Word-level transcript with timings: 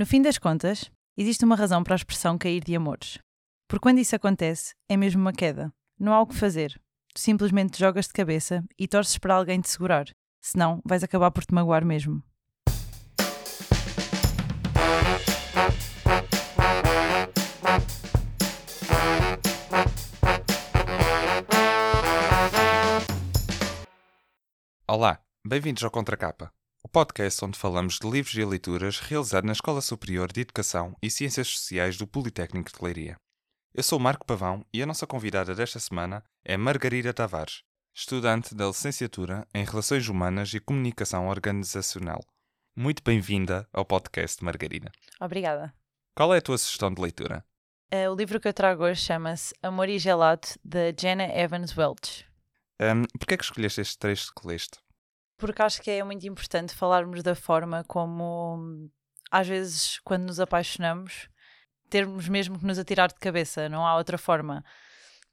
No 0.00 0.06
fim 0.06 0.22
das 0.22 0.38
contas, 0.38 0.90
existe 1.14 1.44
uma 1.44 1.54
razão 1.54 1.84
para 1.84 1.94
a 1.94 1.96
expressão 1.96 2.38
cair 2.38 2.64
de 2.64 2.74
amores. 2.74 3.18
Porque 3.68 3.82
quando 3.82 3.98
isso 3.98 4.16
acontece, 4.16 4.72
é 4.88 4.96
mesmo 4.96 5.20
uma 5.20 5.30
queda. 5.30 5.70
Não 5.98 6.14
há 6.14 6.22
o 6.22 6.26
que 6.26 6.34
fazer. 6.34 6.80
Tu 7.12 7.20
simplesmente 7.20 7.78
jogas 7.78 8.06
de 8.06 8.14
cabeça 8.14 8.64
e 8.78 8.88
torces 8.88 9.18
para 9.18 9.34
alguém 9.34 9.60
te 9.60 9.68
segurar. 9.68 10.06
Senão, 10.40 10.80
vais 10.86 11.04
acabar 11.04 11.30
por 11.30 11.44
te 11.44 11.52
magoar 11.52 11.84
mesmo. 11.84 12.22
Olá, 24.88 25.20
bem-vindos 25.46 25.84
ao 25.84 25.90
Contracapa, 25.90 26.50
podcast 26.90 27.44
onde 27.44 27.56
falamos 27.56 28.00
de 28.00 28.10
livros 28.10 28.34
e 28.34 28.44
leituras 28.44 28.98
realizado 28.98 29.44
na 29.44 29.52
Escola 29.52 29.80
Superior 29.80 30.32
de 30.32 30.40
Educação 30.40 30.96
e 31.00 31.08
Ciências 31.08 31.46
Sociais 31.48 31.96
do 31.96 32.04
Politécnico 32.04 32.68
de 32.68 32.84
Leiria. 32.84 33.16
Eu 33.72 33.84
sou 33.84 34.00
Marco 34.00 34.26
Pavão 34.26 34.64
e 34.72 34.82
a 34.82 34.86
nossa 34.86 35.06
convidada 35.06 35.54
desta 35.54 35.78
semana 35.78 36.24
é 36.44 36.56
Margarida 36.56 37.14
Tavares, 37.14 37.62
estudante 37.94 38.56
da 38.56 38.66
licenciatura 38.66 39.46
em 39.54 39.64
Relações 39.64 40.08
Humanas 40.08 40.52
e 40.52 40.58
Comunicação 40.58 41.28
Organizacional. 41.28 42.20
Muito 42.74 43.04
bem-vinda 43.04 43.68
ao 43.72 43.84
podcast, 43.84 44.42
Margarida. 44.42 44.90
Obrigada. 45.20 45.72
Qual 46.16 46.34
é 46.34 46.38
a 46.38 46.42
tua 46.42 46.58
sugestão 46.58 46.92
de 46.92 47.00
leitura? 47.00 47.44
Uh, 47.94 48.10
o 48.10 48.16
livro 48.16 48.40
que 48.40 48.48
eu 48.48 48.52
trago 48.52 48.82
hoje 48.82 49.00
chama-se 49.02 49.54
Amor 49.62 49.88
e 49.88 49.98
Gelato, 49.98 50.58
de 50.64 50.92
Jenna 51.00 51.24
Evans 51.24 51.76
Welch. 51.76 52.26
Um, 52.80 53.04
Porquê 53.16 53.34
é 53.34 53.36
que 53.36 53.44
escolheste 53.44 53.80
este 53.80 53.96
trecho 53.96 54.32
que 54.34 54.48
leste? 54.48 54.78
Porque 55.40 55.62
acho 55.62 55.80
que 55.80 55.90
é 55.90 56.04
muito 56.04 56.26
importante 56.28 56.74
falarmos 56.74 57.22
da 57.22 57.34
forma 57.34 57.82
como, 57.88 58.90
às 59.30 59.48
vezes, 59.48 59.98
quando 60.04 60.26
nos 60.26 60.38
apaixonamos, 60.38 61.30
termos 61.88 62.28
mesmo 62.28 62.58
que 62.58 62.66
nos 62.66 62.78
atirar 62.78 63.08
de 63.08 63.14
cabeça, 63.14 63.66
não 63.68 63.86
há 63.86 63.96
outra 63.96 64.18
forma. 64.18 64.62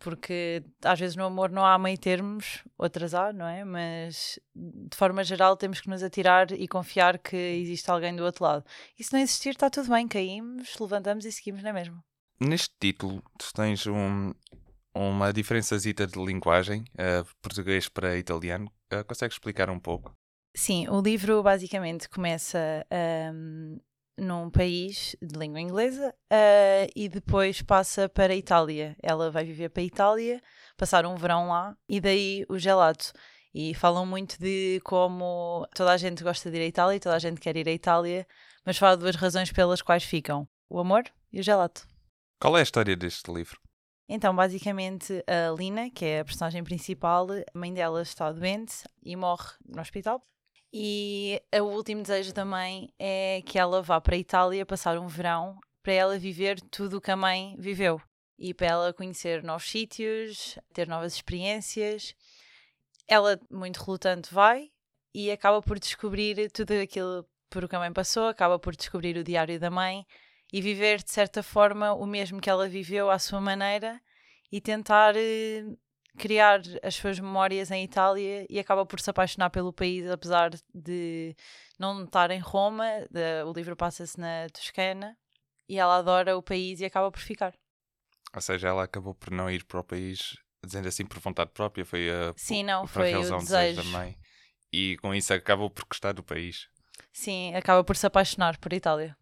Porque 0.00 0.64
às 0.84 0.98
vezes 0.98 1.14
no 1.14 1.24
amor 1.24 1.52
não 1.52 1.64
há 1.64 1.78
meio 1.78 1.96
termos, 1.96 2.64
outras 2.76 3.14
há, 3.14 3.32
não 3.32 3.46
é? 3.46 3.64
Mas 3.64 4.40
de 4.52 4.96
forma 4.96 5.22
geral 5.22 5.56
temos 5.56 5.80
que 5.80 5.88
nos 5.88 6.02
atirar 6.02 6.50
e 6.50 6.66
confiar 6.66 7.18
que 7.18 7.36
existe 7.36 7.88
alguém 7.88 8.14
do 8.16 8.24
outro 8.24 8.44
lado. 8.44 8.64
E 8.98 9.04
se 9.04 9.12
não 9.12 9.20
existir, 9.20 9.50
está 9.50 9.70
tudo 9.70 9.88
bem, 9.90 10.08
caímos, 10.08 10.76
levantamos 10.80 11.24
e 11.24 11.30
seguimos, 11.30 11.62
não 11.62 11.70
é 11.70 11.72
mesmo? 11.72 12.02
Neste 12.40 12.74
título, 12.80 13.22
tu 13.38 13.52
tens 13.54 13.86
um, 13.86 14.32
uma 14.92 15.32
diferençazita 15.32 16.04
de 16.08 16.18
linguagem, 16.18 16.84
uh, 16.94 17.24
português 17.40 17.88
para 17.88 18.18
italiano. 18.18 18.68
Uh, 18.92 19.04
consegues 19.04 19.34
explicar 19.34 19.70
um 19.70 19.78
pouco? 19.78 20.14
Sim, 20.54 20.86
o 20.88 21.00
livro 21.00 21.42
basicamente 21.42 22.08
começa 22.08 22.86
um, 23.32 23.78
num 24.18 24.50
país 24.50 25.16
de 25.20 25.38
língua 25.38 25.60
inglesa 25.60 26.14
uh, 26.30 26.92
e 26.94 27.08
depois 27.08 27.62
passa 27.62 28.08
para 28.08 28.32
a 28.32 28.36
Itália. 28.36 28.94
Ela 29.02 29.30
vai 29.30 29.44
viver 29.44 29.70
para 29.70 29.82
a 29.82 29.86
Itália, 29.86 30.42
passar 30.76 31.06
um 31.06 31.16
verão 31.16 31.48
lá 31.48 31.76
e 31.88 32.00
daí 32.00 32.44
o 32.48 32.58
gelato. 32.58 33.12
E 33.54 33.74
falam 33.74 34.06
muito 34.06 34.38
de 34.38 34.80
como 34.84 35.66
toda 35.74 35.92
a 35.92 35.96
gente 35.96 36.22
gosta 36.22 36.50
de 36.50 36.56
ir 36.56 36.62
à 36.62 36.66
Itália, 36.66 37.00
toda 37.00 37.16
a 37.16 37.18
gente 37.18 37.40
quer 37.40 37.56
ir 37.56 37.68
à 37.68 37.72
Itália, 37.72 38.26
mas 38.64 38.78
fala 38.78 38.96
duas 38.96 39.16
razões 39.16 39.52
pelas 39.52 39.82
quais 39.82 40.04
ficam: 40.04 40.48
o 40.68 40.78
amor 40.78 41.04
e 41.32 41.40
o 41.40 41.42
gelato. 41.42 41.86
Qual 42.40 42.56
é 42.56 42.60
a 42.60 42.62
história 42.62 42.96
deste 42.96 43.30
livro? 43.32 43.60
Então, 44.14 44.36
basicamente, 44.36 45.24
a 45.26 45.56
Lina, 45.56 45.88
que 45.88 46.04
é 46.04 46.20
a 46.20 46.24
personagem 46.26 46.62
principal, 46.62 47.28
a 47.30 47.58
mãe 47.58 47.72
dela 47.72 48.02
está 48.02 48.30
doente 48.30 48.84
e 49.02 49.16
morre 49.16 49.54
no 49.66 49.80
hospital. 49.80 50.22
E 50.70 51.40
o 51.54 51.62
último 51.62 52.02
desejo 52.02 52.30
da 52.34 52.44
mãe 52.44 52.92
é 52.98 53.40
que 53.46 53.58
ela 53.58 53.80
vá 53.80 53.98
para 54.02 54.14
a 54.14 54.18
Itália 54.18 54.66
passar 54.66 54.98
um 54.98 55.06
verão 55.06 55.58
para 55.82 55.94
ela 55.94 56.18
viver 56.18 56.60
tudo 56.60 56.98
o 56.98 57.00
que 57.00 57.10
a 57.10 57.16
mãe 57.16 57.56
viveu 57.58 58.02
e 58.38 58.52
para 58.52 58.66
ela 58.66 58.92
conhecer 58.92 59.42
novos 59.42 59.70
sítios, 59.70 60.58
ter 60.74 60.86
novas 60.86 61.14
experiências. 61.14 62.14
Ela, 63.08 63.40
muito 63.50 63.82
relutante, 63.82 64.32
vai 64.32 64.70
e 65.14 65.30
acaba 65.30 65.62
por 65.62 65.78
descobrir 65.78 66.50
tudo 66.50 66.72
aquilo 66.72 67.26
por 67.48 67.64
o 67.64 67.68
que 67.68 67.76
a 67.76 67.78
mãe 67.78 67.92
passou, 67.94 68.28
acaba 68.28 68.58
por 68.58 68.76
descobrir 68.76 69.16
o 69.16 69.24
diário 69.24 69.58
da 69.58 69.70
mãe 69.70 70.04
e 70.52 70.60
viver 70.60 71.02
de 71.02 71.10
certa 71.10 71.42
forma 71.42 71.92
o 71.94 72.06
mesmo 72.06 72.40
que 72.40 72.50
ela 72.50 72.68
viveu 72.68 73.10
à 73.10 73.18
sua 73.18 73.40
maneira 73.40 74.00
e 74.50 74.60
tentar 74.60 75.14
eh, 75.16 75.64
criar 76.18 76.60
as 76.82 76.94
suas 76.94 77.18
memórias 77.18 77.70
em 77.70 77.82
Itália 77.82 78.46
e 78.50 78.58
acaba 78.58 78.84
por 78.84 79.00
se 79.00 79.08
apaixonar 79.08 79.50
pelo 79.50 79.72
país, 79.72 80.08
apesar 80.10 80.50
de 80.74 81.34
não 81.78 82.04
estar 82.04 82.30
em 82.30 82.38
Roma. 82.38 82.86
De, 83.10 83.42
o 83.44 83.52
livro 83.52 83.74
passa-se 83.74 84.20
na 84.20 84.46
Toscana 84.52 85.16
e 85.68 85.78
ela 85.78 85.96
adora 85.96 86.36
o 86.36 86.42
país 86.42 86.80
e 86.80 86.84
acaba 86.84 87.10
por 87.10 87.20
ficar. 87.20 87.54
Ou 88.34 88.40
seja, 88.40 88.68
ela 88.68 88.84
acabou 88.84 89.14
por 89.14 89.30
não 89.30 89.50
ir 89.50 89.64
para 89.64 89.80
o 89.80 89.84
país, 89.84 90.36
dizendo 90.64 90.88
assim 90.88 91.04
por 91.04 91.18
vontade 91.18 91.50
própria, 91.52 91.84
foi 91.84 92.10
a, 92.10 92.34
Sim, 92.36 92.62
não, 92.62 92.86
foi 92.86 93.14
o 93.14 93.38
desejo 93.38 93.82
da 93.82 93.84
mãe. 93.84 94.16
E 94.72 94.96
com 94.98 95.14
isso 95.14 95.32
acabou 95.32 95.70
por 95.70 95.84
gostar 95.84 96.12
do 96.12 96.22
país. 96.22 96.68
Sim, 97.12 97.54
acaba 97.54 97.84
por 97.84 97.96
se 97.96 98.06
apaixonar 98.06 98.58
por 98.58 98.72
Itália. 98.72 99.16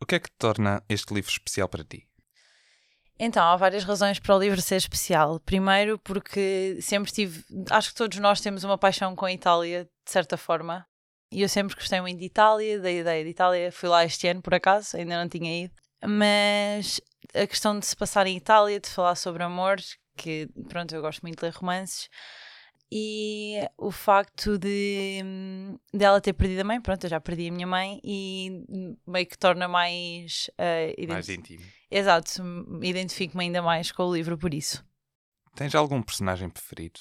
O 0.00 0.06
que 0.06 0.14
é 0.14 0.20
que 0.20 0.30
torna 0.32 0.82
este 0.88 1.12
livro 1.12 1.30
especial 1.30 1.68
para 1.68 1.84
ti? 1.84 2.08
Então, 3.18 3.42
há 3.42 3.56
várias 3.56 3.82
razões 3.82 4.20
para 4.20 4.36
o 4.36 4.38
livro 4.38 4.62
ser 4.62 4.76
especial. 4.76 5.40
Primeiro, 5.40 5.98
porque 5.98 6.78
sempre 6.80 7.10
tive. 7.10 7.44
Acho 7.68 7.90
que 7.90 7.96
todos 7.96 8.18
nós 8.18 8.40
temos 8.40 8.62
uma 8.62 8.78
paixão 8.78 9.16
com 9.16 9.24
a 9.24 9.32
Itália, 9.32 9.84
de 9.84 10.10
certa 10.10 10.36
forma. 10.36 10.86
E 11.32 11.42
eu 11.42 11.48
sempre 11.48 11.74
gostei 11.74 12.00
muito 12.00 12.18
de 12.18 12.26
Itália, 12.26 12.80
da 12.80 12.90
ideia 12.90 13.24
de 13.24 13.30
Itália. 13.30 13.72
Fui 13.72 13.88
lá 13.88 14.04
este 14.04 14.28
ano, 14.28 14.40
por 14.40 14.54
acaso, 14.54 14.96
ainda 14.96 15.20
não 15.20 15.28
tinha 15.28 15.64
ido. 15.64 15.74
Mas 16.06 17.00
a 17.34 17.46
questão 17.46 17.78
de 17.78 17.84
se 17.84 17.96
passar 17.96 18.26
em 18.26 18.36
Itália, 18.36 18.78
de 18.78 18.88
falar 18.88 19.16
sobre 19.16 19.42
amor, 19.42 19.78
que 20.16 20.48
pronto, 20.68 20.94
eu 20.94 21.02
gosto 21.02 21.20
muito 21.22 21.40
de 21.40 21.44
ler 21.44 21.54
romances, 21.54 22.08
e 22.90 23.60
o 23.76 23.90
facto 23.90 24.58
de, 24.58 25.22
de 25.92 26.04
ela 26.04 26.20
ter 26.20 26.32
perdido 26.32 26.60
a 26.60 26.64
mãe, 26.64 26.80
pronto, 26.80 27.04
eu 27.04 27.10
já 27.10 27.20
perdi 27.20 27.48
a 27.48 27.52
minha 27.52 27.66
mãe 27.66 28.00
e 28.02 28.64
meio 29.06 29.26
que 29.26 29.36
torna 29.36 29.68
mais 29.68 30.50
uh, 30.58 31.08
mais 31.08 31.28
íntimo. 31.28 31.62
Exato, 31.90 32.42
identifico-me 32.82 33.44
ainda 33.44 33.60
mais 33.60 33.92
com 33.92 34.04
o 34.04 34.14
livro 34.14 34.38
por 34.38 34.54
isso. 34.54 34.84
Tens 35.54 35.74
algum 35.74 36.02
personagem 36.02 36.48
preferido? 36.48 37.00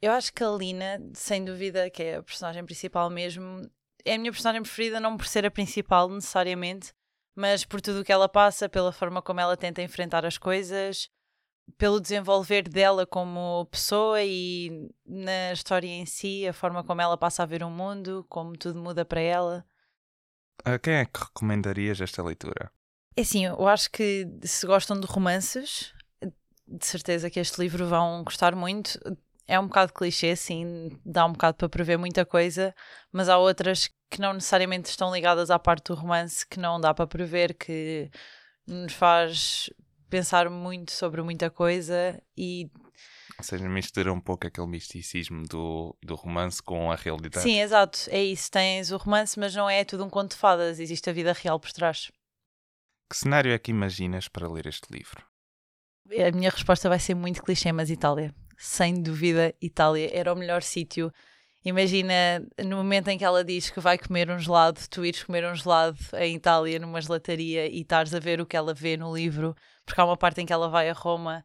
Eu 0.00 0.12
acho 0.12 0.32
que 0.32 0.44
a 0.44 0.50
Lina, 0.50 1.00
sem 1.12 1.44
dúvida, 1.44 1.90
que 1.90 2.02
é 2.02 2.16
a 2.16 2.22
personagem 2.22 2.64
principal 2.64 3.10
mesmo, 3.10 3.68
é 4.04 4.14
a 4.14 4.18
minha 4.18 4.30
personagem 4.30 4.62
preferida, 4.62 5.00
não 5.00 5.16
por 5.16 5.26
ser 5.26 5.44
a 5.44 5.50
principal 5.50 6.08
necessariamente, 6.08 6.92
mas 7.36 7.64
por 7.64 7.80
tudo 7.80 8.00
o 8.00 8.04
que 8.04 8.12
ela 8.12 8.28
passa, 8.28 8.68
pela 8.68 8.92
forma 8.92 9.20
como 9.20 9.40
ela 9.40 9.56
tenta 9.56 9.82
enfrentar 9.82 10.24
as 10.24 10.38
coisas, 10.38 11.10
pelo 11.76 12.00
desenvolver 12.00 12.68
dela 12.68 13.06
como 13.06 13.66
pessoa 13.66 14.22
e 14.22 14.90
na 15.04 15.52
história 15.52 15.88
em 15.88 16.06
si, 16.06 16.46
a 16.46 16.52
forma 16.52 16.82
como 16.82 17.00
ela 17.00 17.16
passa 17.16 17.42
a 17.42 17.46
ver 17.46 17.62
o 17.62 17.70
mundo, 17.70 18.24
como 18.28 18.56
tudo 18.56 18.80
muda 18.80 19.04
para 19.04 19.20
ela. 19.20 19.66
A 20.64 20.78
quem 20.78 20.94
é 20.94 21.04
que 21.04 21.20
recomendarias 21.20 22.00
esta 22.00 22.22
leitura? 22.22 22.70
É 23.16 23.22
assim, 23.22 23.44
eu 23.46 23.66
acho 23.66 23.90
que 23.90 24.26
se 24.42 24.66
gostam 24.66 24.98
de 24.98 25.06
romances, 25.06 25.92
de 26.66 26.86
certeza 26.86 27.30
que 27.30 27.40
este 27.40 27.60
livro 27.60 27.86
vão 27.86 28.22
gostar 28.24 28.54
muito. 28.54 28.98
É 29.46 29.58
um 29.58 29.66
bocado 29.66 29.92
clichê, 29.92 30.36
sim, 30.36 30.90
dá 31.04 31.24
um 31.24 31.32
bocado 31.32 31.56
para 31.56 31.68
prever 31.68 31.96
muita 31.96 32.24
coisa, 32.24 32.74
mas 33.10 33.28
há 33.28 33.38
outras 33.38 33.88
que 34.10 34.20
não 34.20 34.34
necessariamente 34.34 34.90
estão 34.90 35.12
ligadas 35.12 35.50
à 35.50 35.58
parte 35.58 35.86
do 35.86 35.94
romance 35.94 36.46
que 36.46 36.60
não 36.60 36.80
dá 36.80 36.92
para 36.92 37.06
prever, 37.06 37.54
que 37.54 38.10
nos 38.66 38.92
faz 38.92 39.70
pensar 40.08 40.50
muito 40.50 40.92
sobre 40.92 41.22
muita 41.22 41.50
coisa 41.50 42.20
e. 42.36 42.70
Ou 43.38 43.44
seja, 43.44 43.68
mistura 43.68 44.12
um 44.12 44.20
pouco 44.20 44.46
aquele 44.46 44.66
misticismo 44.66 45.44
do, 45.46 45.96
do 46.02 46.16
romance 46.16 46.60
com 46.60 46.90
a 46.90 46.96
realidade. 46.96 47.42
Sim, 47.42 47.60
exato, 47.60 47.98
é 48.08 48.22
isso. 48.22 48.50
Tens 48.50 48.90
o 48.90 48.96
romance, 48.96 49.38
mas 49.38 49.54
não 49.54 49.70
é 49.70 49.84
tudo 49.84 50.04
um 50.04 50.10
conto 50.10 50.32
de 50.32 50.38
fadas, 50.38 50.80
existe 50.80 51.08
a 51.08 51.12
vida 51.12 51.32
real 51.32 51.60
por 51.60 51.70
trás. 51.70 52.10
Que 53.08 53.16
cenário 53.16 53.52
é 53.52 53.58
que 53.58 53.70
imaginas 53.70 54.28
para 54.28 54.48
ler 54.48 54.66
este 54.66 54.92
livro? 54.92 55.24
A 56.26 56.36
minha 56.36 56.50
resposta 56.50 56.88
vai 56.88 56.98
ser 56.98 57.14
muito 57.14 57.42
clichê, 57.42 57.70
mas 57.70 57.90
Itália. 57.90 58.34
Sem 58.56 59.00
dúvida, 59.00 59.54
Itália 59.62 60.10
era 60.12 60.32
o 60.32 60.36
melhor 60.36 60.62
sítio. 60.62 61.12
Imagina 61.64 62.46
no 62.64 62.76
momento 62.76 63.08
em 63.08 63.18
que 63.18 63.24
ela 63.24 63.44
diz 63.44 63.68
que 63.68 63.80
vai 63.80 63.98
comer 63.98 64.30
um 64.30 64.38
gelado, 64.38 64.80
tu 64.88 65.04
ires 65.04 65.22
comer 65.22 65.44
um 65.44 65.54
gelado 65.54 65.98
em 66.14 66.36
Itália, 66.36 66.78
numa 66.78 67.00
gelataria, 67.00 67.66
e 67.66 67.80
estares 67.80 68.14
a 68.14 68.20
ver 68.20 68.40
o 68.40 68.46
que 68.46 68.56
ela 68.56 68.72
vê 68.72 68.96
no 68.96 69.14
livro, 69.14 69.54
porque 69.84 70.00
há 70.00 70.04
uma 70.04 70.16
parte 70.16 70.40
em 70.40 70.46
que 70.46 70.52
ela 70.52 70.68
vai 70.68 70.88
a 70.88 70.92
Roma 70.92 71.44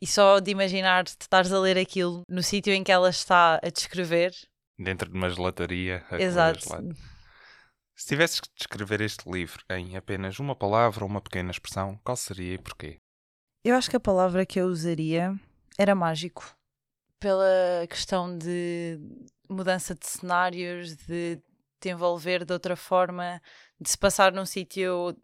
e 0.00 0.06
só 0.06 0.40
de 0.40 0.50
imaginar 0.50 1.04
te 1.04 1.20
estares 1.20 1.52
a 1.52 1.60
ler 1.60 1.76
aquilo 1.76 2.22
no 2.28 2.42
sítio 2.42 2.72
em 2.72 2.82
que 2.82 2.90
ela 2.90 3.10
está 3.10 3.60
a 3.62 3.68
descrever. 3.68 4.32
Dentro 4.78 5.10
de 5.10 5.16
uma 5.16 5.28
gelataria. 5.28 6.02
Exato. 6.12 6.60
Se 7.94 8.06
tivesses 8.06 8.40
que 8.40 8.48
descrever 8.56 9.02
este 9.02 9.30
livro 9.30 9.62
em 9.68 9.94
apenas 9.94 10.38
uma 10.38 10.56
palavra 10.56 11.04
ou 11.04 11.10
uma 11.10 11.20
pequena 11.20 11.50
expressão, 11.50 12.00
qual 12.02 12.16
seria 12.16 12.54
e 12.54 12.58
porquê? 12.58 12.96
Eu 13.62 13.76
acho 13.76 13.90
que 13.90 13.96
a 13.96 14.00
palavra 14.00 14.46
que 14.46 14.58
eu 14.58 14.66
usaria 14.68 15.38
era 15.76 15.94
mágico. 15.94 16.56
Pela 17.18 17.86
questão 17.86 18.38
de 18.38 18.98
mudança 19.50 19.94
de 19.94 20.06
cenários, 20.06 20.96
de 20.96 21.40
te 21.80 21.88
envolver 21.88 22.44
de 22.44 22.52
outra 22.52 22.76
forma, 22.76 23.40
de 23.80 23.90
se 23.90 23.98
passar 23.98 24.32
num 24.32 24.46
sítio. 24.46 25.16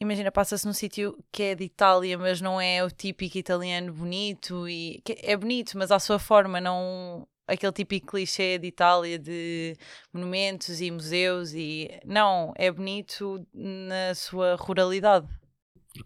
Imagina, 0.00 0.30
passa-se 0.30 0.66
num 0.66 0.72
sítio 0.72 1.18
que 1.32 1.42
é 1.42 1.54
de 1.54 1.64
Itália, 1.64 2.16
mas 2.16 2.40
não 2.40 2.60
é 2.60 2.82
o 2.84 2.90
típico 2.90 3.36
italiano 3.38 3.92
bonito 3.92 4.68
e 4.68 5.02
é 5.06 5.36
bonito, 5.36 5.76
mas 5.76 5.90
à 5.90 5.98
sua 5.98 6.18
forma, 6.18 6.60
não 6.60 7.26
aquele 7.46 7.72
típico 7.72 8.08
clichê 8.08 8.58
de 8.58 8.68
Itália 8.68 9.18
de 9.18 9.76
monumentos 10.12 10.80
e 10.80 10.90
museus 10.90 11.52
e 11.54 11.90
não, 12.04 12.52
é 12.56 12.70
bonito 12.70 13.44
na 13.52 14.14
sua 14.14 14.54
ruralidade. 14.54 15.26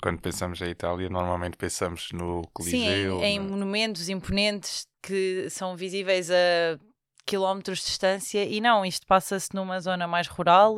Quando 0.01 0.21
pensamos 0.21 0.61
em 0.61 0.71
Itália, 0.71 1.09
normalmente 1.09 1.57
pensamos 1.57 2.11
no 2.13 2.43
Coliseu. 2.53 3.19
Sim, 3.19 3.25
em, 3.25 3.37
em 3.37 3.41
monumentos 3.41 4.09
imponentes 4.09 4.87
que 5.03 5.49
são 5.51 5.77
visíveis 5.77 6.31
a 6.31 6.79
quilómetros 7.27 7.81
de 7.81 7.87
distância 7.87 8.45
e 8.45 8.61
não, 8.61 8.85
isto 8.85 9.07
passa-se 9.07 9.55
numa 9.55 9.81
zona 9.81 10.07
mais 10.07 10.27
rural. 10.27 10.77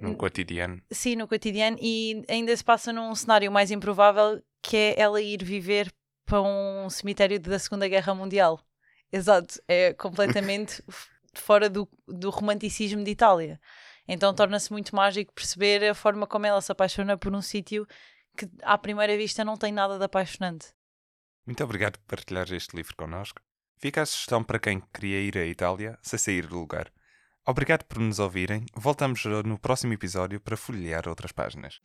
No 0.00 0.16
cotidiano. 0.16 0.80
Sim, 0.90 1.16
no 1.16 1.28
cotidiano 1.28 1.76
e 1.80 2.24
ainda 2.28 2.56
se 2.56 2.64
passa 2.64 2.92
num 2.92 3.14
cenário 3.14 3.50
mais 3.52 3.70
improvável 3.70 4.42
que 4.62 4.76
é 4.76 5.00
ela 5.00 5.20
ir 5.20 5.44
viver 5.44 5.92
para 6.24 6.40
um 6.40 6.88
cemitério 6.88 7.38
da 7.40 7.58
Segunda 7.58 7.88
Guerra 7.88 8.14
Mundial. 8.14 8.60
Exato, 9.12 9.60
é 9.66 9.92
completamente 9.92 10.82
fora 11.34 11.68
do, 11.68 11.88
do 12.06 12.30
romanticismo 12.30 13.02
de 13.02 13.10
Itália. 13.10 13.60
Então 14.12 14.34
torna-se 14.34 14.72
muito 14.72 14.94
mágico 14.96 15.32
perceber 15.32 15.88
a 15.88 15.94
forma 15.94 16.26
como 16.26 16.44
ela 16.44 16.60
se 16.60 16.72
apaixona 16.72 17.16
por 17.16 17.32
um 17.32 17.40
sítio 17.40 17.86
que 18.36 18.50
à 18.64 18.76
primeira 18.76 19.16
vista 19.16 19.44
não 19.44 19.56
tem 19.56 19.70
nada 19.70 19.98
de 19.98 20.04
apaixonante. 20.04 20.66
Muito 21.46 21.62
obrigado 21.62 21.96
por 22.00 22.16
partilhar 22.16 22.52
este 22.52 22.74
livro 22.74 22.96
connosco. 22.96 23.40
Fica 23.78 24.02
a 24.02 24.06
sugestão 24.06 24.42
para 24.42 24.58
quem 24.58 24.82
queria 24.92 25.20
ir 25.20 25.38
à 25.38 25.46
Itália 25.46 25.96
sem 26.02 26.18
sair 26.18 26.48
do 26.48 26.58
lugar. 26.58 26.92
Obrigado 27.46 27.84
por 27.84 28.00
nos 28.00 28.18
ouvirem. 28.18 28.66
Voltamos 28.74 29.24
no 29.44 29.56
próximo 29.56 29.92
episódio 29.92 30.40
para 30.40 30.56
folhear 30.56 31.08
outras 31.08 31.30
páginas. 31.30 31.80